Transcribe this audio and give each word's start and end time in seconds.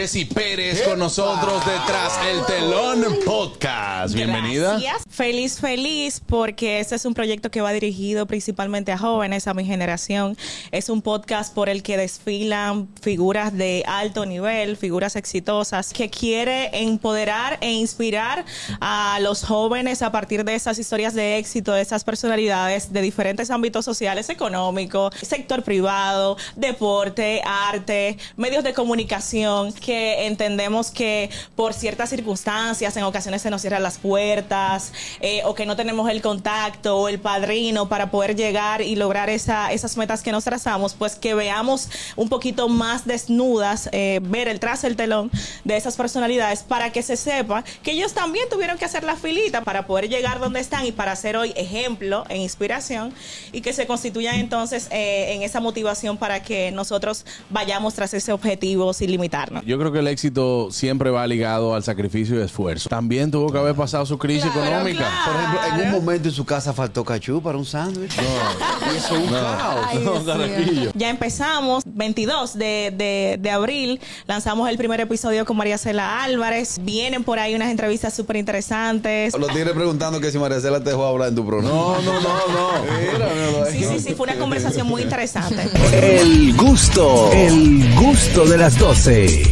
Jessy 0.00 0.24
Pérez 0.24 0.80
con 0.80 0.98
nosotros 0.98 1.62
detrás 1.66 2.18
el 2.26 2.42
telón 2.46 3.18
podcast. 3.22 3.89
Bienvenida. 4.08 4.72
Gracias. 4.72 5.02
Feliz, 5.08 5.60
feliz, 5.60 6.20
porque 6.24 6.80
este 6.80 6.94
es 6.94 7.04
un 7.04 7.14
proyecto 7.14 7.50
que 7.50 7.60
va 7.60 7.72
dirigido 7.72 8.26
principalmente 8.26 8.92
a 8.92 8.98
jóvenes, 8.98 9.46
a 9.46 9.54
mi 9.54 9.64
generación. 9.64 10.36
Es 10.70 10.88
un 10.88 11.02
podcast 11.02 11.54
por 11.54 11.68
el 11.68 11.82
que 11.82 11.96
desfilan 11.96 12.88
figuras 13.02 13.56
de 13.56 13.84
alto 13.86 14.24
nivel, 14.24 14.76
figuras 14.76 15.16
exitosas, 15.16 15.92
que 15.92 16.08
quiere 16.08 16.70
empoderar 16.72 17.58
e 17.60 17.72
inspirar 17.72 18.44
a 18.80 19.18
los 19.20 19.44
jóvenes 19.44 20.02
a 20.02 20.10
partir 20.10 20.44
de 20.44 20.54
esas 20.54 20.78
historias 20.78 21.14
de 21.14 21.38
éxito, 21.38 21.72
de 21.72 21.82
esas 21.82 22.04
personalidades 22.04 22.92
de 22.92 23.02
diferentes 23.02 23.50
ámbitos 23.50 23.84
sociales, 23.84 24.30
económico, 24.30 25.10
sector 25.20 25.62
privado, 25.62 26.36
deporte, 26.56 27.42
arte, 27.44 28.16
medios 28.36 28.64
de 28.64 28.72
comunicación, 28.72 29.72
que 29.72 30.26
entendemos 30.26 30.90
que 30.90 31.30
por 31.56 31.74
ciertas 31.74 32.10
circunstancias 32.10 32.96
en 32.96 33.04
ocasiones 33.04 33.42
se 33.42 33.50
nos 33.50 33.60
cierran 33.60 33.82
puertas 33.98 34.92
eh, 35.20 35.42
o 35.44 35.54
que 35.54 35.66
no 35.66 35.76
tenemos 35.76 36.10
el 36.10 36.22
contacto 36.22 36.98
o 36.98 37.08
el 37.08 37.18
padrino 37.18 37.88
para 37.88 38.10
poder 38.10 38.36
llegar 38.36 38.82
y 38.82 38.96
lograr 38.96 39.30
esa, 39.30 39.72
esas 39.72 39.96
metas 39.96 40.22
que 40.22 40.32
nos 40.32 40.44
trazamos, 40.44 40.94
pues 40.94 41.16
que 41.16 41.34
veamos 41.34 41.88
un 42.16 42.28
poquito 42.28 42.68
más 42.68 43.06
desnudas, 43.06 43.88
eh, 43.92 44.20
ver 44.22 44.48
el 44.48 44.60
tras 44.60 44.84
el 44.84 44.96
telón 44.96 45.30
de 45.64 45.76
esas 45.76 45.96
personalidades 45.96 46.62
para 46.62 46.92
que 46.92 47.02
se 47.02 47.16
sepa 47.16 47.64
que 47.82 47.92
ellos 47.92 48.12
también 48.12 48.46
tuvieron 48.50 48.78
que 48.78 48.84
hacer 48.84 49.04
la 49.04 49.16
filita 49.16 49.62
para 49.62 49.86
poder 49.86 50.08
llegar 50.08 50.40
donde 50.40 50.60
están 50.60 50.86
y 50.86 50.92
para 50.92 51.14
ser 51.16 51.36
hoy 51.36 51.52
ejemplo 51.56 52.24
e 52.28 52.38
inspiración 52.38 53.12
y 53.52 53.60
que 53.60 53.72
se 53.72 53.86
constituyan 53.86 54.36
entonces 54.36 54.88
eh, 54.90 55.34
en 55.34 55.42
esa 55.42 55.60
motivación 55.60 56.16
para 56.16 56.42
que 56.42 56.70
nosotros 56.72 57.24
vayamos 57.50 57.94
tras 57.94 58.14
ese 58.14 58.32
objetivo 58.32 58.92
sin 58.92 59.10
limitarnos. 59.10 59.64
Yo 59.64 59.78
creo 59.78 59.92
que 59.92 60.00
el 60.00 60.08
éxito 60.08 60.68
siempre 60.70 61.10
va 61.10 61.26
ligado 61.26 61.74
al 61.74 61.82
sacrificio 61.82 62.38
y 62.38 62.42
esfuerzo. 62.42 62.88
También 62.88 63.30
tuvo 63.30 63.50
que 63.52 63.58
haber 63.58 63.74
pasado 63.80 64.04
su 64.04 64.18
crisis 64.18 64.44
económica. 64.44 65.08
Por 65.24 65.34
ejemplo, 65.36 65.60
en 65.82 65.86
un 65.86 65.92
momento 66.04 66.28
en 66.28 66.34
su 66.34 66.44
casa 66.44 66.74
faltó 66.74 67.02
cachú 67.02 67.40
para 67.40 67.56
un 67.56 67.64
sándwich. 67.64 68.12
Y 68.92 68.96
eso 68.96 69.16
es 69.16 69.22
un 69.22 69.28
caos. 69.30 69.86
Ay, 69.88 69.98
No. 70.04 70.90
Ya 70.94 71.08
empezamos, 71.08 71.82
22 71.86 72.58
de, 72.58 72.92
de, 72.94 73.38
de 73.40 73.50
abril, 73.50 73.98
lanzamos 74.26 74.68
el 74.68 74.76
primer 74.76 75.00
episodio 75.00 75.46
con 75.46 75.56
María 75.56 75.78
Cela 75.78 76.22
Álvarez. 76.22 76.78
Vienen 76.82 77.24
por 77.24 77.38
ahí 77.38 77.54
unas 77.54 77.70
entrevistas 77.70 78.12
súper 78.12 78.36
interesantes. 78.36 79.32
Los 79.38 79.50
tigres 79.52 79.72
preguntando 79.72 80.20
que 80.20 80.30
si 80.30 80.38
María 80.38 80.60
Cela 80.60 80.82
te 80.84 80.90
dejó 80.90 81.06
hablar 81.06 81.28
en 81.30 81.36
tu 81.36 81.46
programa. 81.46 81.70
No, 81.74 82.02
no, 82.02 82.20
no, 82.20 82.28
no. 82.52 83.66
Sí, 83.70 83.84
sí, 83.84 83.98
sí, 84.00 84.14
fue 84.14 84.24
una 84.24 84.36
conversación 84.38 84.86
muy 84.86 85.02
interesante. 85.02 85.68
El 85.92 86.54
gusto, 86.54 87.30
el 87.32 87.94
gusto 87.94 88.44
de 88.44 88.58
las 88.58 88.78
12. 88.78 89.42